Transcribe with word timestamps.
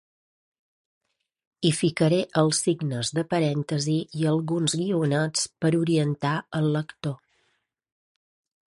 Hi 1.67 1.71
ficaré 1.81 2.17
els 2.43 2.63
signes 2.67 3.13
de 3.19 3.25
parèntesi 3.35 3.99
i 4.23 4.27
alguns 4.33 4.77
guionets 4.81 5.45
per 5.63 5.75
orientar 5.83 6.35
el 6.63 6.73
lector. 6.81 7.19